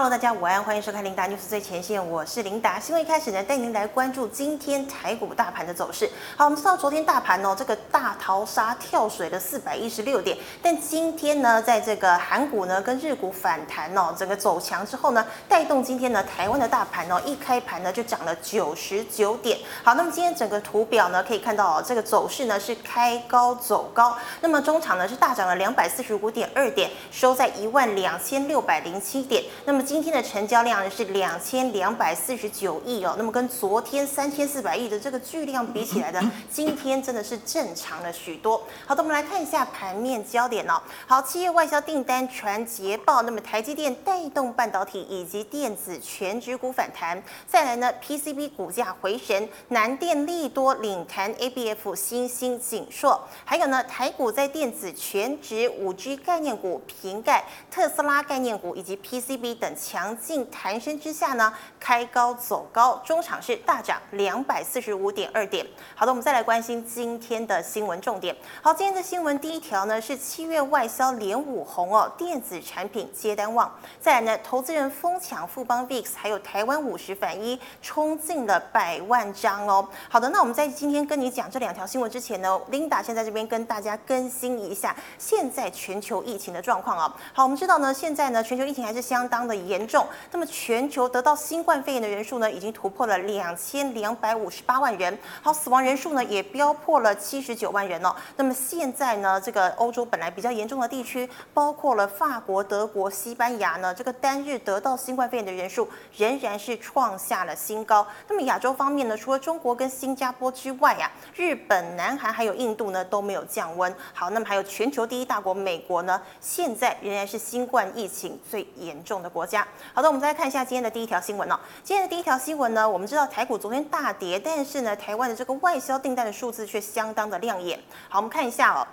[0.00, 2.78] Hello，大家午安，欢迎收看《琳达 News 最前线》，我是琳达。
[2.78, 6.08] 新闻一开始呢，带您来关注今天台股大盘的走势。
[6.36, 19.58] 好，我们知道昨天大盘哦，这个大逃杀跳水了四百一十六点，但今天呢，在这个韩股呢跟日股反弹哦，整个走强之后呢，带动今天呢台湾的大盘哦，一开盘呢就涨了九十九点。
[19.82, 29.42] 好，那么今天整个图表呢可以看到哦，这个走势呢是开高走高，那么中场呢是大涨了两百四十五点二点，收在一万两千六百零七点。
[29.64, 36.20] 那么今天的成交量呢是两千两百四十九亿哦，那么跟昨天三千四百亿的这个巨量比起来呢，
[36.52, 38.62] 今天真的是正常了许多。
[38.84, 40.78] 好的，我们来看一下盘面焦点哦。
[41.06, 47.22] 好，七月外销订单传捷报，那么台积电带动半导体以及电子全值股反弹。
[47.46, 59.67] 再来呢，PCB 股价回神，南电利多领弹，ABF 新兴景硕，还有呢台股在电子全值、五 G 概念股瓶盖、特斯拉概念股以及 PCB 等。
[59.76, 65.66] 强劲弹升之下呢，开高走高，中场是大涨两百四十五点二点。
[65.94, 68.36] 好的，我们再来关心今天的新闻重点。
[68.62, 73.72] 好，今天的新闻第一条呢是七月外销连五红哦，电子产品接单旺。
[74.00, 79.88] 再来呢，投资人疯抢富邦 VIX，还有台湾五十反一冲进了百万张哦。
[80.08, 87.14] 好的，那我们在今天跟你讲这两条新闻之前呢，Linda 先在这边跟大家更新一下现在全球疫情的状况啊。
[87.32, 89.88] 好，我们知道呢，现在呢全球疫情还是相当的严。
[89.88, 95.18] 重，那么全球得到新冠肺炎的人数呢，已经突破了两千两百五十八万人。
[95.42, 98.14] 好，死亡人数呢也飙破了七十九万人哦。
[98.36, 108.06] 那么现在呢，这个欧洲本来比较严重的地区，包括了法国、德国、西班牙呢，这个单日得到新冠肺炎的人数仍然是创下了新高。
[108.28, 113.90] 那么亚洲方面呢，除了中国跟新加坡之外啊，日本、南韩还有印度呢都没有降温。
[114.12, 119.66] 好，那么还有全球第一大国美国呢，现在仍然是新冠疫情最严重的国家。
[119.94, 121.58] 好的，我们再来看一下今天的第一条新闻哦。
[121.82, 127.80] 今天的第一条新闻呢，我们知道台股昨天大跌，但是呢，台湾的这个外销订单的数字却相当的亮眼。
[128.08, 128.86] 好，我们看一下哦。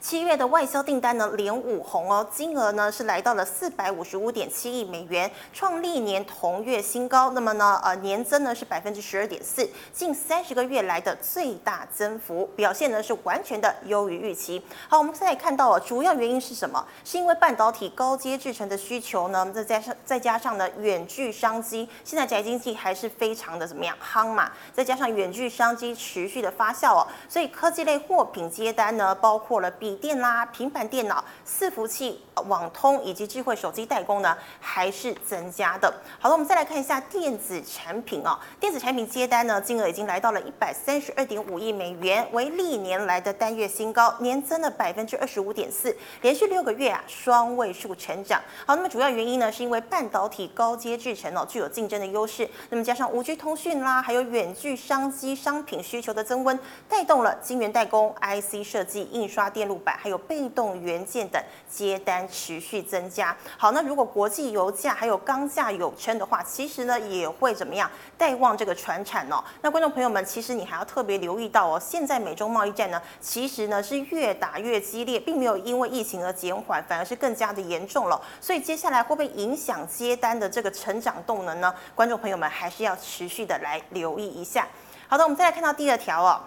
[0.00, 7.30] 七月的外销订单呢连五红哦，金额呢是来到了四百五十五点七亿美元，创历年同月新高。
[7.30, 14.62] 那么呢，呃，年增呢是百分之十二点四，近三十个月来的最大增幅，表现呢是完全的优于预期。
[14.88, 16.86] 好，我们现在看到哦，主要原因是什么？
[17.04, 24.52] 是因为半导体高阶制程的需求呢，再加上再加上呢远距商机，现在宅经济还是非常的怎么样夯嘛？
[24.72, 35.90] 再加上远距商机持续的发酵哦，所以科技类货品接单呢，包括了笔电啦、平板电脑、伺服器、网通以及智慧手机代工呢，还是增加的。
[36.18, 48.38] 好了，我们再来看一下电子产品啊，电子产品接单呢，金额已经来到了一百三十二点五亿美元，为历年来的单月新高，年增了百分之二十五点四，连续六个月啊双位数成长。
[48.66, 59.77] 好，那么主要原因呢，是因为半导体高阶制程哦具有竞争的优势，那么加上五 G 通讯啦，还有远距商机商品需求的增温，带动了晶圆代工、IC 设计、印刷电路。
[59.86, 63.36] 还有被动元件等接单持续增加。
[63.56, 69.42] 好，那如果国际油价还有钢价有撑的话，其实呢也会怎么样带旺这个船产哦。
[69.62, 78.20] 那观众朋友们，其实你还要特别留意到哦，现在美中贸易战呢，其实呢是越打越激烈，并没有因为疫情而减缓，反而是更加的严重了。
[78.40, 81.74] 所以接下来会不会影响接单的这个成长动能呢？
[81.94, 84.66] 观众朋友们还是要持续的来留意一下。
[85.08, 86.40] 好的，我们再来看到第二条哦。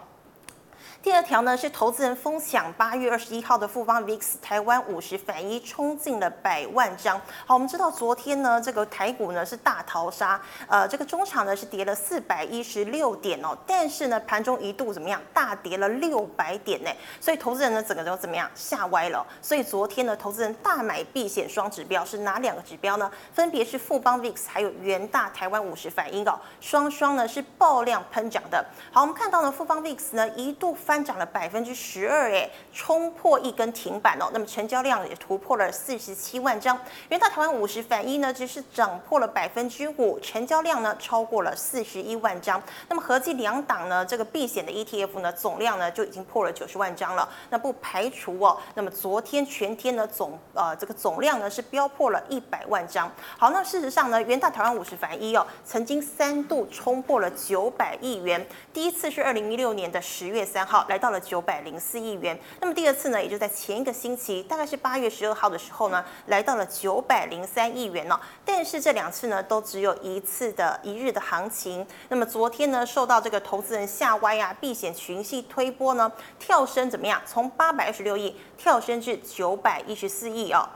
[1.03, 7.19] 第二条呢是投资人疯抢八月二十一号的富邦 VIX 台湾五十反一冲进了百万张。
[7.43, 16.91] 好，我们知道昨天呢这个台股呢是大逃杀，呃，这个中场呢是跌了四百一十六点哦，但是呢盘中一度怎么样大跌了六百点呢？
[17.19, 19.25] 所以投资人呢整个都怎么样吓歪了？
[19.41, 23.11] 所以昨天呢投资人大买避险双指标是哪两个指标呢？
[23.33, 28.63] 分别是富邦 VIX 还有元大台湾五十反一哦，双双呢是爆量喷涨的。
[28.91, 30.77] 好，我们看到呢富邦 VIX 呢一度。
[30.91, 34.29] 翻涨了百分之十二，哎，冲破一根停板哦。
[34.33, 36.77] 那么成交量也突破了四十七万张。
[37.07, 42.61] 元大台湾五十反一呢，只是涨破了百分之五，成交量呢超过了四十一万张。
[42.89, 47.29] 那么合计两档呢，这个避险的 ETF 呢，总量呢就已经破了九十万张了。
[47.49, 53.09] 那不排除哦，那么昨天全天呢总呃这个总量呢是飙破了一百万张。
[53.37, 60.80] 好，那事实上呢，元大台湾五十反一哦，曾经三度冲破了九百亿元，第一次是二零一六年的十月三号。
[60.89, 68.19] 来到了九百零四亿元，那么第二次呢，也就在前一个星期，大概是八月十二号的时候呢，来到了九百零三亿元了。
[68.45, 71.85] 但是这两次呢，都只有一次的一日的行情。
[72.09, 77.21] 那么昨天呢，受到这个投资人下歪啊，避险群系推波呢，跳升怎么样？
[77.25, 80.67] 从八百二十六亿跳升至九百一十四亿哦。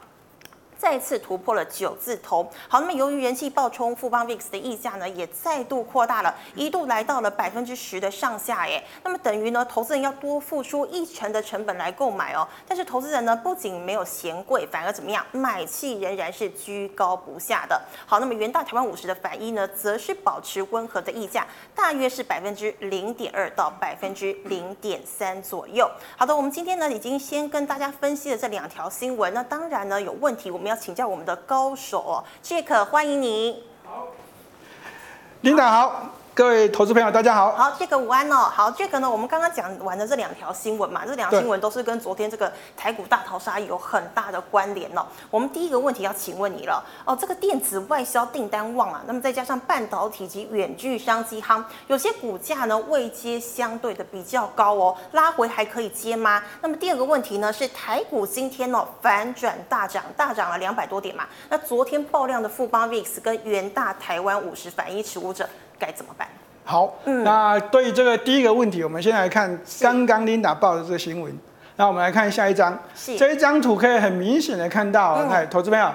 [0.77, 2.48] 再次突破了九字头。
[2.68, 8.83] 好，那么由于人气爆冲，富邦 VIX 的溢价呢也再度扩大了，一度来到了百分之十的上下耶。
[9.04, 12.48] 那么等于呢，投资人要多付出一成的成本来购买哦。
[12.68, 17.81] 但是投资人呢不仅没有嫌贵，反而怎么样，买气仍然是居高不下的。
[18.06, 25.89] 好，那么元大台湾五十的反应呢，则是保持温和的溢价，大约是百分之零点二到百分之零点三左右。
[26.18, 33.63] 好的，我们今天呢已经先跟大家分析了这两条新闻，那当然呢有问题，我们们要请教我们的高手哦，Jack，欢迎你。
[33.85, 34.07] 好，
[35.41, 36.09] 领导好。
[36.36, 37.54] 各位投资朋友，大家好。
[37.54, 38.36] 好，这个午安哦。
[38.36, 45.06] 好，这个呢，我们刚刚讲完的这两条新闻嘛，这两条新闻都是跟昨天这个台股大逃杀有很大的关联哦。
[45.32, 56.44] 我们第一个问题要请问你了哦，这个电子外销订单旺啊，那么再加上半导体及远距商机夯，有些股价呢位阶相对的比较高哦，拉回还可以接吗？
[56.60, 61.24] 那么第二个问题呢是台股今天哦反转大涨，大涨了两百多点嘛。
[61.48, 65.48] 那昨天爆量的富邦 VIX 跟元大台湾五十反一持股者。
[65.77, 66.27] 该怎么办？
[66.63, 71.38] 好，嗯，那对于这个第一个问题，我们先来看刚刚 Linda 报的这个新闻。
[71.77, 75.92] 那我们来看下一张，是这一张图可以很明显的看到，来、嗯，投资朋友，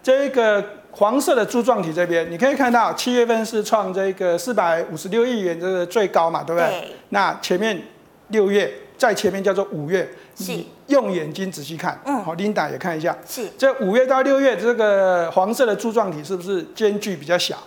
[0.00, 6.68] 这个黄色的柱状体这边，你可以看到七月份是创这个四百五十六亿元这个最高嘛，对不对？
[6.68, 6.92] 对。
[7.08, 7.82] 那前面
[8.28, 17.58] 六月，在前面叫做五月，你用眼睛仔细看，嗯，好，Linda 也看一下，是这五月到六月这个黄色的柱状体是不是间距比较小？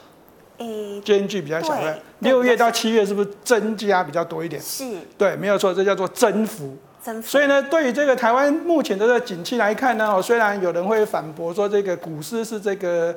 [0.58, 4.62] 诶，间距比较小，对，六月到七月是不是增加比较多一点？
[4.62, 4.86] 是，
[5.18, 6.78] 对，没有错，这叫做增幅。
[7.24, 13.16] 所以呢，对于这个台湾目前的这个景气来看呢，哦，虽然有人会反驳说这个股市是这个。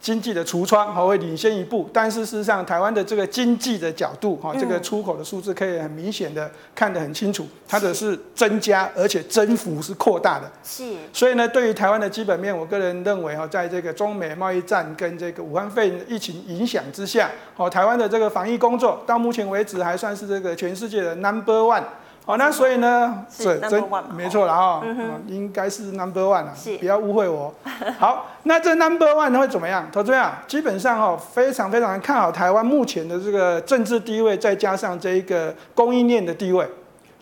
[0.00, 10.50] 经济的橱窗还会领先一步，但是事实上，台湾的这个经济的角度哈，这个出口的数字可以很明显的看得很清楚，它的是增加，而且增幅是扩大的。
[10.64, 10.94] 是。
[11.12, 21.84] 所以呢，对于台湾的基本面，我个人认为哈，在这个中美贸易战跟这个武汉肺炎疫情影响之下，哦，台湾的这个防疫工作到目前为止还算是这个全世界的 number one。
[22.30, 23.82] 好，那所以呢，是真
[24.14, 24.84] 没错了哈，
[25.26, 27.52] 应该是 number one 了，不要误会我。
[27.98, 29.84] 好，那这 number one 会怎么样？
[29.90, 36.64] 投资啊基本上哦，非常非常看好台湾目前的这个政治地位，再加上这一个供应链的地位，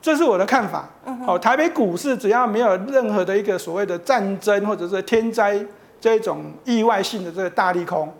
[0.02, 0.86] 这是我的看法。
[1.26, 5.58] 哦，台北股市只要没有任何的一个所谓的战争或者是天灾
[5.98, 8.12] 这种意外性的这个大利空，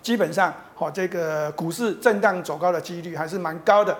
[0.00, 3.96] 基本上好，这个股市震荡走高的几率还是蛮高的。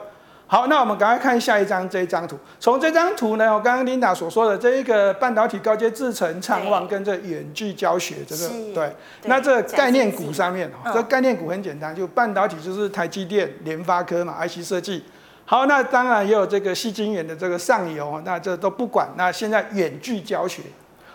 [0.48, 2.38] 好，那我们赶快看下一张这一张图。
[2.60, 8.93] 从这张图呢，我刚刚 Linda 所说的这一个半导体高阶制程畅旺跟这远距教学这个对，对，
[9.25, 15.02] 那这个概念股上面，这个概念股很简单，就半导体就是台积电、联发科嘛，IC 设计。
[15.44, 19.08] 好，那当然也有这个矽晶圆的这个上游，那这都不管。
[19.16, 20.62] 那现在远距教学，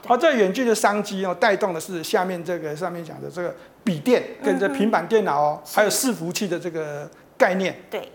[0.05, 3.55] 好，这远距的商机哦，带动的是下面这个上面讲的这个
[3.85, 7.73] 笔电跟这平板电脑哦，还有伺服器的这个概念。
[7.89, 8.11] 对。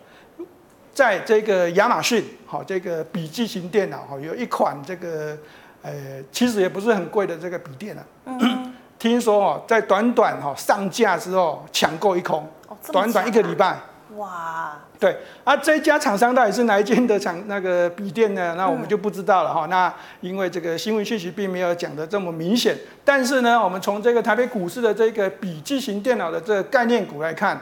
[0.96, 5.36] 在这个亚马逊，好，这个笔记型电脑，哈，有一款这个，
[5.82, 5.92] 呃，
[6.32, 8.02] 其实也不是很贵的这个笔电啊。
[8.24, 8.72] 嗯。
[8.98, 12.48] 听说哦，在短短哈上架之后抢购一空，
[12.90, 13.76] 短短一个礼拜。
[14.16, 14.78] 哇。
[14.98, 18.54] 对，啊，这家厂商到底是哪一间的厂那个笔电呢？
[18.56, 19.66] 那我们就不知道了哈。
[19.66, 22.74] 那因为这个新闻讯息并没有讲的这么明显，
[23.04, 27.60] 但是呢，我们从这个台北股市的这个笔记型电脑的这个概念股来看，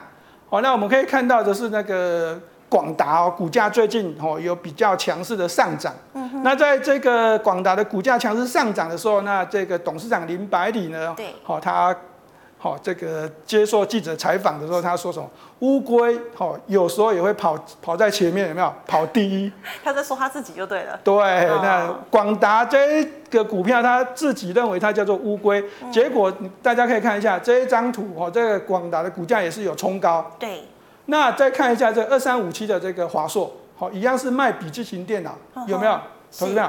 [0.49, 2.41] 好，那我们可以看到的是那个。
[2.75, 5.95] 广达哦，股价最近哦有比较强势的上涨。
[6.15, 6.43] 嗯。
[6.43, 11.97] 那在这个广达的股价强势上涨的时候，那这个董事长林百里呢，对，好他，
[12.59, 15.31] 好这个接受记者采访的时候，他说什么？
[15.61, 18.75] 乌龟哦有时候也会跑跑在前面，有没有？
[18.89, 19.53] 跑第一。
[19.85, 20.99] 他在说他自己就对了。
[21.05, 21.15] 对，
[21.63, 30.29] 那广达这个股票，他自己认为它叫做乌龟，结果大家可以看一下这一张图哦，这个广达的股价也是有冲高。
[30.41, 30.65] 对。
[31.07, 35.93] 那再看一下这二三五七的这个华硕，好，一样是卖笔记型电脑，有没有？
[36.39, 36.69] 投资没有？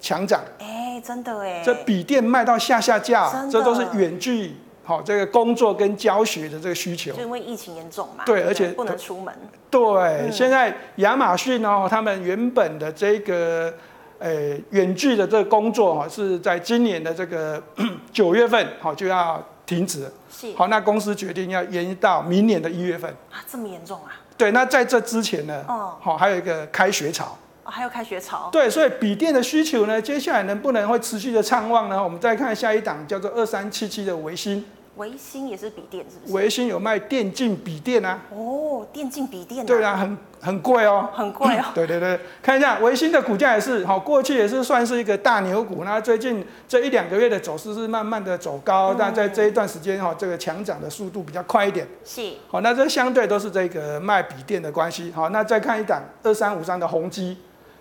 [0.00, 0.40] 强涨。
[0.58, 1.62] 哎，真的哎。
[1.64, 7.12] 这笔电卖到下下架，这都是远距好这个工作跟教学的这个需求。
[7.12, 8.24] 就因为疫情严重嘛。
[8.24, 9.34] 对，而且不能出门。
[9.70, 13.72] 对，现在亚马逊哦，他们原本的这个
[14.18, 17.62] 呃远距的这个工作哈，是在今年的这个
[18.12, 19.42] 九月份好就要。
[19.66, 24.12] 停止是好，那公司决定要延到明年的一月份啊，这么严重啊？
[24.36, 25.64] 对，那在这之前呢？
[25.68, 28.48] 哦，好，还有一个开学潮哦，还有开学潮。
[28.52, 32.02] 对，所以笔电的需求呢，接下来能不能会持续的畅旺呢？
[32.02, 34.64] 我们再看下一档，叫做二三七七的微星。
[34.96, 36.32] 微星也是笔电，是不是？
[36.32, 38.20] 维新有卖电竞笔电啊。
[38.30, 39.66] 哦，电竞笔电、啊。
[39.66, 41.08] 对啊，很很贵哦。
[41.12, 41.64] 很贵哦。
[41.74, 51.86] 对对对，看一下维新的股价也是，好，过去也是算是一个大牛股，那最近这一两个月的走势是慢慢的走高，但、嗯、在这一段时间哈，这个强涨的速度比较快一点。
[52.04, 52.32] 是。
[52.48, 55.10] 好，那这相对都是这个卖笔电的关系。
[55.12, 57.36] 好，那再看一档二三五三的宏基，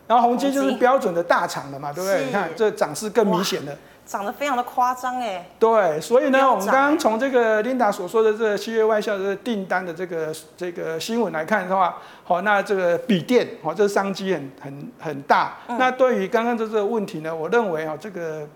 [0.08, 2.26] 然后宏基就是标准的大厂了嘛，对不对？
[2.26, 3.78] 你看这涨势更明显的。
[4.06, 15.58] 涨得非常的夸张哎，对，所以呢，我们刚刚从这个 Linda 所说的这个七月外销的订单的这个这个新闻来看的话，好，那这个笔电，好，这个商机很很很大。
[15.68, 18.48] 嗯、那对于刚刚的这个问题呢，我认为哈，这个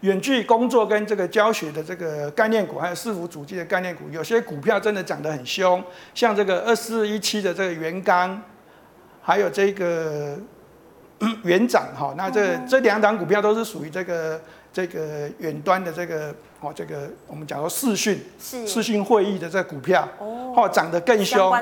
[0.00, 8.42] 远距工作跟这个教学的这个概念股，还有伺服主机的概念股，有些股票真的涨得很凶，像这个二四一七的这个元刚，
[9.20, 10.38] 还有这个。
[11.42, 14.40] 元展哈，那这这两档股票都是属于这个
[14.72, 21.52] 这个远端的这个哦，这个我们讲说视讯视讯会议的这个股票哦，涨得更凶。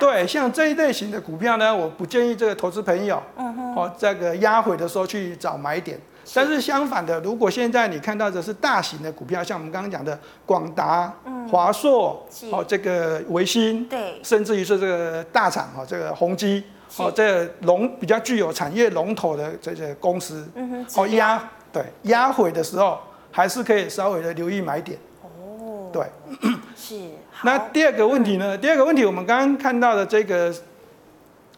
[0.00, 5.98] 对，像这一类型的股票呢，我不建议这个投资朋友哦，这个压回的时候去找买点。
[6.34, 11.12] 但是相反的，如果现在你看到的是大型的股票，像我们刚刚讲的广达、
[11.50, 16.64] 华硕哦，这个维新，对，甚至于是这个大厂哈，这个宏碁。
[16.96, 23.00] 哦，这龙比较具有产业龙头的这些公司，嗯、哦压对压回的时候，
[23.32, 24.96] 还是可以稍微的留意买点。
[25.22, 26.06] 哦，对，
[26.76, 26.94] 是。
[27.42, 28.56] 那第二个问题呢？
[28.56, 30.54] 嗯、第二个问题，我们刚刚看到的这个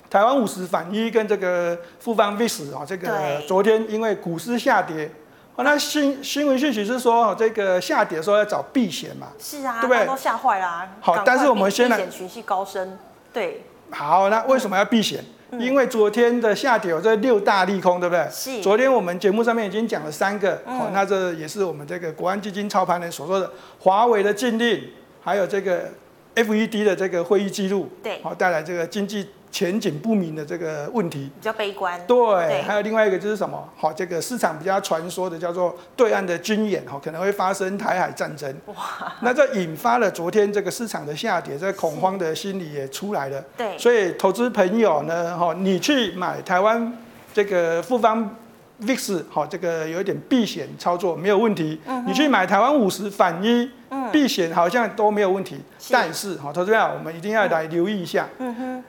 [0.08, 5.10] 台湾五十反一跟这个富邦 VIX 啊，这个昨天因为股市下跌，
[5.54, 9.28] 哦，那新新闻讯息是说，这个下跌的时候要找避险嘛？
[9.38, 10.06] 是啊，对不对？
[10.06, 10.88] 都吓坏啦。
[11.00, 11.98] 好，但是我们先来。
[11.98, 12.98] 避险情绪高升，
[13.34, 13.64] 对。
[13.90, 15.24] 好，那为什么要避险？
[15.50, 18.26] 嗯、因为昨天的下跌有这六大利空，对不对？
[18.30, 18.60] 是。
[18.60, 24.82] 昨天我们节目上面已经讲了三个，嗯、哦，那这也是我们这个国安基金操盘人所说的，华为的禁令，
[25.22, 25.90] 还有这个
[26.36, 29.26] FED 的这个会议记录，对，好、哦、带来这个经济。
[29.48, 32.16] 前景不明的这个问题比较悲观，对，
[32.46, 33.66] 对，还有另外一个就是什么？
[33.74, 38.54] 好，这个市场比较传说的叫做对岸的军演，哈，可能会发生台海战争。
[38.66, 38.74] 哇，
[39.22, 43.42] 那这引发了昨天这个市场的下跌，这个恐慌的心理也出来了。
[43.56, 46.92] 对，所以投资朋友呢，哈，你去买台湾
[47.32, 48.36] 这个富邦
[48.82, 51.80] VIX，好，这个有一点避险操作没有问题。
[51.86, 55.58] 嗯，你去买台湾五十反一，嗯，避险好像都没有问题。
[55.90, 58.28] 但是，好，投资朋友，我们一定要来留意一下。
[58.38, 58.84] 嗯哼。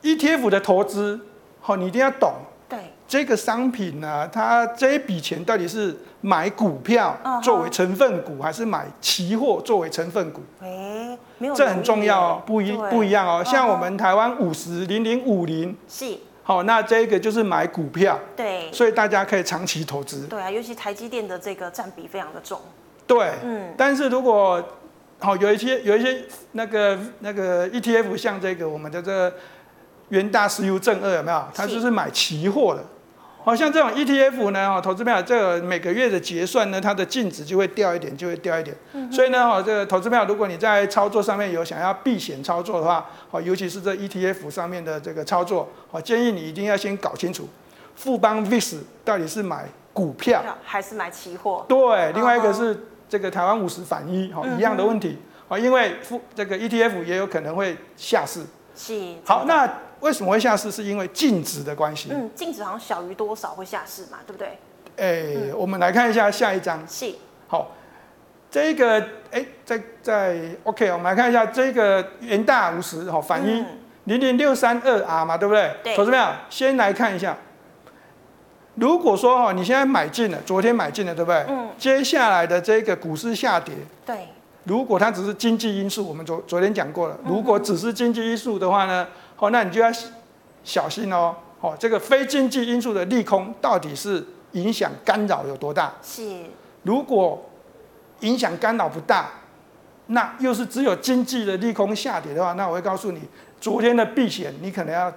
[0.00, 1.20] ETF 的投资，
[1.60, 2.32] 好，你一定要懂。
[2.68, 2.78] 对，
[3.08, 10.42] 这个商品呢、啊，它这一笔钱到底是买股票作为成分股，还是买期货作为成分股？
[10.60, 11.18] 哎，
[11.54, 13.42] 这很重要哦，不一不一样哦。
[13.42, 16.16] 像我们台湾五十零零五零，是，
[16.48, 18.18] 好，那这个就是买股票。
[18.34, 20.26] 对，所以大家可以长期投资。
[20.28, 22.58] 对啊，尤其台积电的这个占比非常的重。
[23.06, 24.66] 对，嗯，但是如果
[25.18, 29.34] 好有一些有一些那个那个 ETF，像这个我们的这个。
[30.08, 31.44] 元大石油正二有没有？
[31.54, 32.82] 它就是买期货的，
[33.44, 38.76] 好像这种 ETF 呢，哈，投资票这个每个月的结算呢，它的净值就会掉一点，就会掉一点。
[39.10, 47.48] 所以呢，哈，这个投资票，如果你在操作上面有想要避险操作的话，好，尤其是这 ETF 上面的这个操作，好，建议你一定要先搞清楚，
[47.94, 49.64] 富邦 VIX 到底是买
[49.94, 51.64] 股票还是买期货？
[51.66, 55.16] 对，另外一个是这个台湾五十反一，哈，一样的问题，
[55.48, 58.42] 啊，因为富这个 ETF 也有可能会下市。
[58.76, 59.14] 是。
[59.24, 59.66] 好，那。
[60.00, 60.70] 为什么会下市？
[60.70, 62.10] 是因为净值的关系。
[62.12, 64.58] 嗯，净值好像小于多少会下市嘛，对不对？
[64.96, 66.86] 哎、欸，嗯、我们来看一下下一张。
[66.88, 67.14] 是。
[67.46, 67.72] 好，
[68.50, 69.00] 这个
[69.30, 73.64] 哎，在在 OK，我们来看一下这个元大五十好反一
[74.04, 75.74] 零零六三二 R 嘛，对不对？
[75.82, 75.96] 对。
[75.96, 77.36] 投资者先来看一下，
[78.76, 81.44] 如果说哈，你现在买进了，昨天买进了，对不对？
[81.48, 81.70] 嗯。
[81.76, 83.74] 接下来的这个股市下跌，
[84.06, 84.28] 对。
[84.64, 89.06] 如果它只是经济因素，我们昨昨天讲过了，如果只是经济因素的话呢？
[89.40, 89.88] 好，那你就要
[90.64, 91.32] 小心哦。
[91.60, 95.94] 哦，这个非经济因素的利空到底是影响干扰有多大？
[96.02, 96.42] 是。
[96.82, 97.48] 如果
[98.20, 99.30] 影响干扰不大，
[100.08, 103.20] 那又是只有经济的利空下跌的话，那我会告诉你，
[103.60, 105.12] 昨天的避险你可能要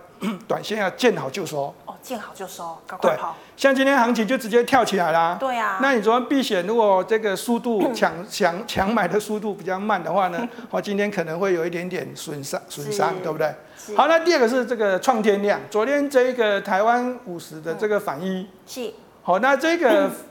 [0.48, 1.74] 短线要见好就收。
[1.86, 3.36] 哦见好就收，赶快跑。
[3.56, 5.38] 像今天行情就直接跳起来啦。
[5.40, 5.78] 对啊。
[5.84, 13.54] 那你昨天避险，如果这个速度 抢抢抢买的速度比较慢的话呢，我 今天可能会有一点点损伤损伤，对不对？
[13.96, 18.48] 好，那第二个是这个创天量，昨天这一个台湾五十的这个反一。
[18.66, 18.92] 是。
[19.22, 20.10] 好，那这个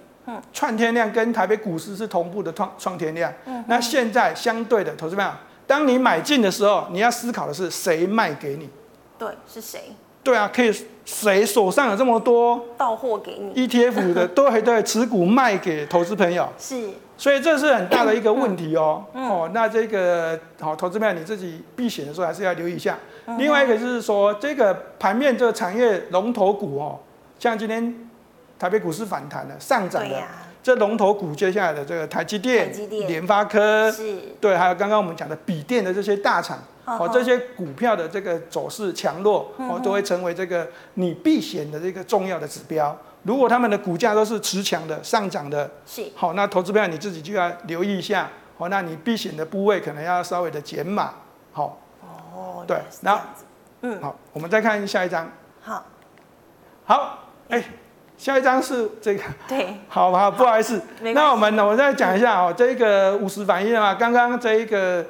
[0.52, 3.32] 创天量跟台北股市是同步的创创天量。
[3.46, 3.64] 嗯。
[3.68, 5.30] 那现在相对的，投资朋友，
[5.66, 8.68] 当你买进的时候，你要思考的是谁卖给你？
[9.18, 9.94] 对，是谁？
[10.22, 10.72] 对啊，可以。
[11.02, 16.48] 谁手上有这么多到货给你 ETF 的，都还在持股卖给投资朋友。
[16.56, 19.04] 是，所以这是很大的一个问题哦。
[19.14, 22.96] 嗯、哦，那这个好，投资朋友你自己避险的时候还是要留意一下。
[23.26, 27.00] 嗯、另外一个就是说，这个盘面这个产业龙头股哦，
[27.40, 28.08] 像今天
[28.60, 30.22] 台北股市反弹了，上涨的。
[30.62, 32.70] 这龙头股接下来的这个台积电、
[33.08, 42.94] 联发科，是，对，还有刚刚我们讲的笔电的这些大厂，哦，这些股票的这个走势强弱，哦，都会成为这个你避险的这个重要的指标。
[43.22, 51.14] 如果他们的股价都是持强的、上涨的，是，好，那投资票你自己就要留意一下，好，那你避险的部位可能要稍微的减码，
[51.52, 51.80] 好，
[52.34, 53.22] 哦，对，然后，
[53.80, 55.26] 嗯，好，我们再看下一张，
[55.62, 55.86] 好，
[56.84, 57.64] 好，哎。
[58.20, 60.78] 下一张是这个，对， 好吧，不好意思，
[61.14, 65.02] 那我们呢，我再讲一下哦，这个五十反一的嘛，刚刚这一个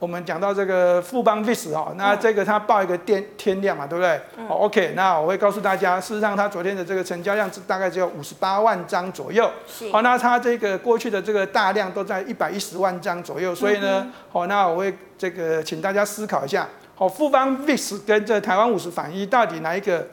[0.00, 4.20] 我们讲到这个富邦 VIX 哦，那这个它报一个天天量嘛，对不对？
[4.36, 9.48] 嗯、OK，那我会告诉大家，事实上它昨天的这个成交量大概只有五十八万张左右，
[9.92, 20.04] 好，那它这个过去的这个大量都在一百一十万张左右，所以呢，好，那我会这个请大家思考一下，好，富邦 VIX 跟这台湾五十反一到底哪一个？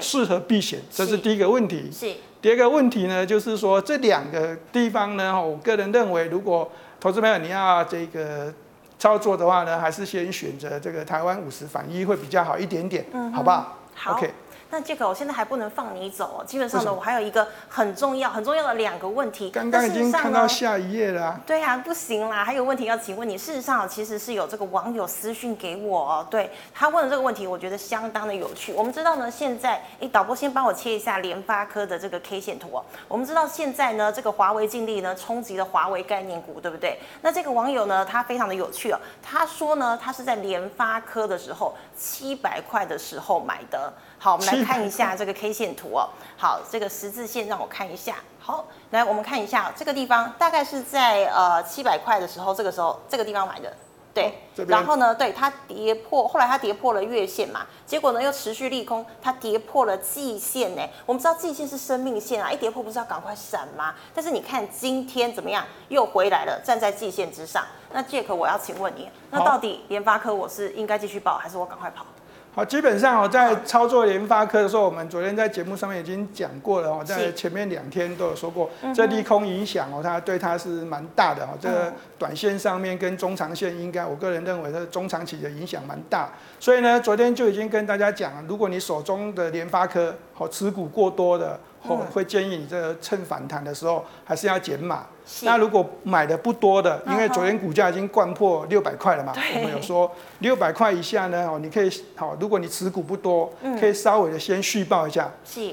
[0.00, 1.90] 适合避险，这是第一个问题。
[1.92, 2.12] 是。
[2.40, 8.52] 第二个问题呢，就是说这两个地方呢，我个人认为，如果投资朋友你要这个
[8.98, 13.78] 操作的话呢，还是先选择这个台湾五十反一会比较好一点点，嗯、好不好？
[13.94, 14.18] 好。
[14.18, 14.30] Okay
[14.74, 16.44] 那这个我现在还不能放你走哦。
[16.44, 19.48] 基本上呢，我还有一个很重要、很重要的两个问题。
[19.48, 21.40] 刚刚已经看到下一页了。
[21.46, 23.38] 对啊，不行啦，还有问题要请问你。
[23.38, 26.26] 事实上，其实是有这个网友私讯给我哦。
[26.28, 28.72] 对，他问的这个问题，我觉得相当的有趣。
[28.72, 32.82] 我们知道呢，现在诶，导播先帮我切一下联发科的这个 K 线图哦。
[33.06, 36.98] 我们知道现在呢，这个华为净利呢冲击了华为概念股，对不对？
[37.22, 38.98] 那这个网友呢，他非常的有趣哦。
[39.22, 43.92] 他说呢，他是在联发科的时候七百块的时候买的。
[44.24, 46.08] 好，我们来看一下这个 K 线图哦。
[46.38, 48.16] 好，这个十字线让我看一下。
[48.40, 53.70] 好，来我们看一下这个地方，大概是在呃七百块的时候，这个时候这个地方买的。
[54.14, 60.80] 对，哦、然后呢，对它跌破，后来它跌破了月线嘛，结果呢又持续利空，它跌破了季线呢。
[61.04, 63.94] 我们知道季线是生命线啊，一跌破不是要赶快闪吗？
[64.14, 67.62] 但是你看今天怎么样，又回来了，站在季线之上。
[67.92, 72.06] 那 Jack，我要请问你，那到底联发科我是应该继续抱，还是我赶快跑？
[72.54, 81.48] 好，基本上我，在操作联发科的时候，我们昨天在节目上面已经讲过了哦，在前面两天都有说过，这利空影响哦，它对它是蛮大的哦。
[81.60, 86.30] 这个短线上面跟中长线，应该我个人认为，它中长期的影响蛮大。
[86.60, 95.06] 所以呢，昨天就已经跟大家讲了，如果你手中的联发科好持股过多的，哦，会建议你这个趁反弹的时候还是要减码。
[95.42, 105.30] 那如果买的不多的，因为昨天股价已经灌破六百块了嘛，我们有说六百块以下呢，哦，你可以好，如果你持股不多，嗯、可以稍微的先续报一下，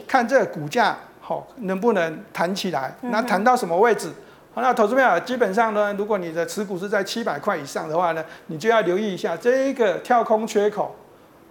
[0.07, 4.11] 看这个股价好能不能弹起来，那弹到什么位置？
[4.53, 10.95] 好，那投资票基本上呢，如果你的持股是在七百块以上的话呢，你就要留意一下这一个跳空缺口，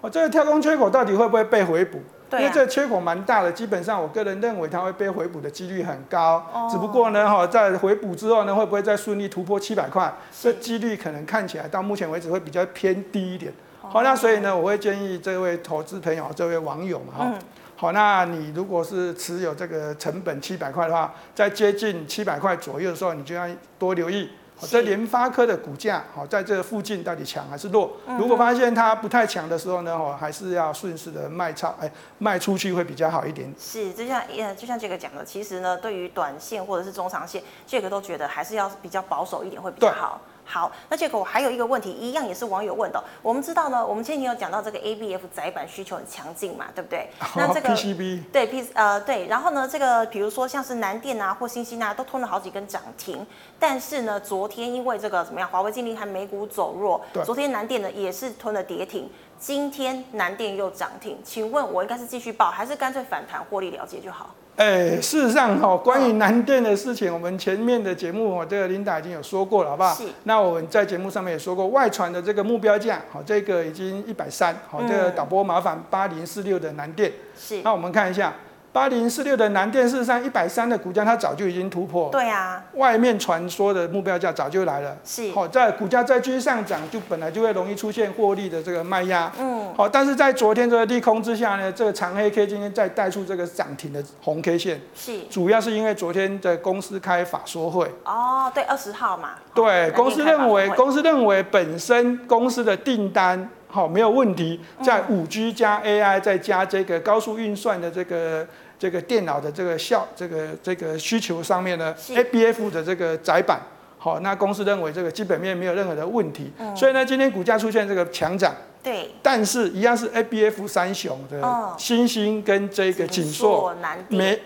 [0.01, 1.99] 哦，这个跳空缺口到底会不会被回补？
[2.33, 6.41] 因为这缺口蛮大的，基本上我个人认为它会被回补的几率很高。
[6.53, 10.15] 哦、只不过呢，哈，在回补之后呢，会不会再顺利突破七百块？
[10.33, 13.53] 是这几率可能看起来到目前为止会比较偏低一点。
[13.83, 17.39] 哦、好，那所以呢，我会建议这位投资朋友、这位网友嘛，哈、嗯，
[17.81, 24.29] 好，那你如果是持有这个成本七百块的话，在接近七百块左右的时候，你就要多留意。
[24.69, 27.93] 这联发科的股价，好，在这附近到底强还是弱？
[28.19, 33.51] 如果发现它不太强的时候呢，哦，还是要顺势的卖超，哎，卖出去会比较好一点。
[33.59, 40.21] 是，就像呃，就像这个讲的，其实呢，对于短线或者是中长线，这个都觉得还是要比较保守一点会比较好。
[40.51, 43.03] 好，那结果我还有一个问题，一样也是网友问的。
[43.23, 47.09] 我们知道呢，我们前几天有讲到这个 ABF 载板需求很强劲嘛，对不对？
[47.37, 53.25] 那这个 PCB 对 P 呃对，然后呢，这个比如说像是南电啊或新兴啊，都吞了好几根涨停。
[53.61, 59.09] 但是呢，昨天因为这个怎么样，华为禁令还美股走弱，对昨天南电呢也是吞了跌停，
[59.41, 61.19] 今天南电又涨停。
[61.25, 64.35] 请问我应该是继续报，还是干脆反弹获利了结就好？
[64.57, 69.95] 哎，事实上哈，关于南电的事情，我们前面的节目，这个琳达已经有说过了，好不好？
[69.95, 70.05] 是。
[70.25, 77.11] 那我们在节目上面也说过，外传的这个目标价，好，这个已经一百三，好，这个导播麻烦八零四六的南电。
[77.35, 77.63] 是。
[77.63, 78.35] 那我们看一下。
[78.73, 82.09] 八零四六的南电，事实上一百三的股价，它早就已经突破。
[82.11, 84.97] 对啊，外面传说的目标价早就来了。
[85.05, 89.31] 是，好，在股价再继续上涨，就本来就会容易出现获利的这个卖压。
[89.39, 94.81] 嗯，好，但是在昨天这个利空之下呢，这个长黑 K 今天再带出这个涨停的红 K 线。
[94.95, 97.93] 是，主要是因为昨天的公司开法说会。
[98.05, 99.31] 哦，对，二十号嘛。
[99.53, 108.47] 对，公司认为，公司认为本身公司的订单好没有问题，在五 G 加 AI 再加这个高速运算的这个。
[108.81, 113.61] 这个电脑的这个效这个这个需求上面呢，ABF 的这个窄板，
[113.99, 118.55] 好，那公司认为这个基本面没有任何的问题，嗯、所以呢，今天股价出现这个强涨。
[118.83, 123.77] 对，但是一样是 ABF 三雄的星星跟这个锦硕，
[124.09, 124.41] 没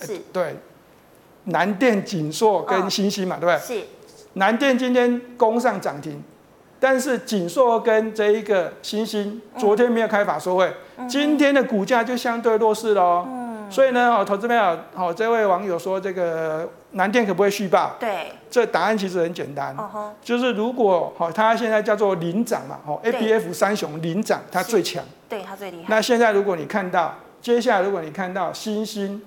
[0.00, 0.56] 是，对，
[1.44, 3.76] 南电、锦硕跟星星嘛，对不对？
[3.80, 3.84] 是，
[4.32, 6.24] 南电今天攻上涨停，
[6.84, 10.70] 但是景硕跟这一个星星昨天没有开法说会，
[11.08, 13.26] 今天的股价就相对弱势喽。
[13.70, 17.96] 所以呢，哦，投资朋友，好，这位网友说这个南电可不可以续报？
[17.98, 19.74] 对，这答案其实很简单，
[20.22, 25.84] 就是如果好，它现在叫做领涨嘛，哦，ABF 三雄领涨，它最强，对，它最厉害。
[25.88, 29.22] 那现在如果你看到，接下来如果你看到星星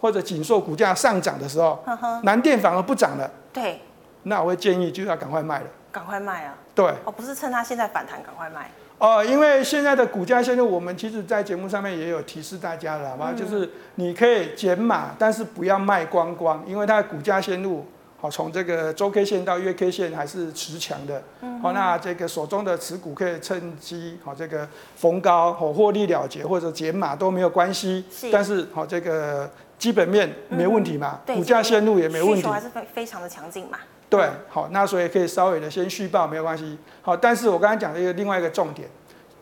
[0.00, 1.78] 或者景硕股价上涨的时候，
[2.24, 3.80] 南电反而不涨了，对，
[4.24, 5.66] 那我会建议就要赶快卖了，
[5.98, 8.70] 赶快卖啊，对，哦，不是趁它现在反弹赶快卖。
[8.98, 13.32] 哦，因为现在的股价，现在我们其实，在节目上面也有提示大家了，好吧？
[13.32, 17.84] 嗯、就是你可以减码，但是不要卖光光，因为它的股价线路，
[18.20, 21.20] 好，从这个周 K 线到月 K 线还是持强的。
[21.40, 21.60] 嗯。
[21.60, 28.04] 好，那这个手中的持股可以趁机，好，这个逢高好获利了结或者减码都没有关系。
[28.08, 28.30] 是。
[28.30, 31.20] 但是，好，这个基本面没问题嘛？
[31.26, 32.40] 嗯、股价线路也没问题。
[32.40, 33.78] 需求还是非非常的强劲嘛？
[34.10, 36.78] 对，好，那所以可以稍微的先续报，没有关系。
[37.02, 38.88] 好，但是我刚才讲的一个另外一个重点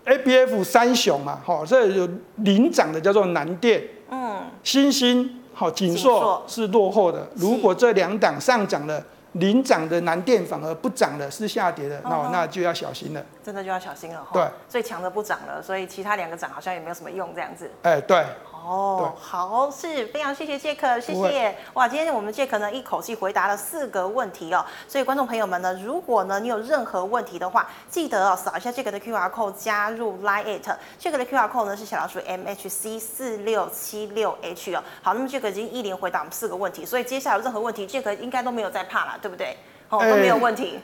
[0.05, 7.29] ，ABF 三雄嘛，好，这有领涨的叫做南电，嗯，新兴，好，锦硕是落后的。
[7.37, 9.01] 如果这两档上涨了，
[9.33, 13.25] 领涨的南电反而不涨了，是下跌的，那、哦、那就要小心了。
[13.45, 14.27] 真的就要小心了。
[14.33, 17.71] 对，最强的不涨了，所以其他两个涨好像也没有什么用，这样子。
[17.83, 18.25] 哎，对。
[18.67, 21.87] 哦，好，是非常谢谢杰克，谢谢哇！
[21.87, 34.83] 今天我们杰克呢一口气回答了四个问题哦，所以观众朋友们呢，如果呢你有任何问题的话，记得哦扫一下杰克的 QR code 加入 Line it，杰克的 QR code 呢是小老鼠 MHC 四六七六 H 哦。
[35.01, 39.57] 好，那么杰克已经一连回答我们四个问题，所以接下来有任何问题，杰克应该都没有在怕了，对不对？
[39.91, 40.81] 哦，都没有问题。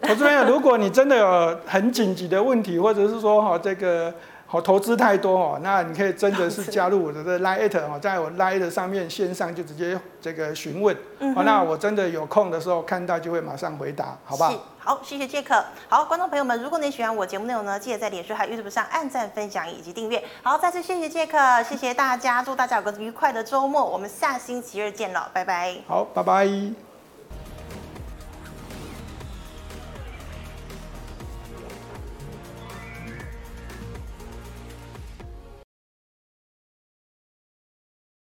[0.00, 4.14] 投资朋友，如果你真的有很紧急的问题，或者是说哈这个。
[4.50, 10.96] 好，投资太多哦，那你可以真的是加入我的这 Line 哦，在我 Line 上面线上就直接这个询问，
[11.34, 14.52] 好、那我真的有空的时候看到就会马上回答，好不好？
[14.78, 15.62] 好，谢谢杰克。
[15.86, 20.24] 好，观众朋友们，如果你喜欢我节目内容呢，记得在脸书还有 YouTube 上按赞、分享以及订阅。
[20.42, 25.76] 好，再次谢谢杰克，谢谢大家，祝大家有个愉快的周末，我们下星期二见了，拜拜。
[25.86, 26.87] 好，拜拜。